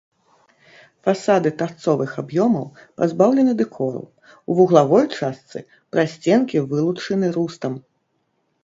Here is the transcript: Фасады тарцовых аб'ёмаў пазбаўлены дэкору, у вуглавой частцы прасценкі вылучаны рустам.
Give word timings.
Фасады 1.09 1.49
тарцовых 1.59 2.11
аб'ёмаў 2.23 2.65
пазбаўлены 3.01 3.53
дэкору, 3.61 4.03
у 4.49 4.57
вуглавой 4.61 5.05
частцы 5.21 5.57
прасценкі 5.95 6.57
вылучаны 6.75 7.27
рустам. 7.39 7.73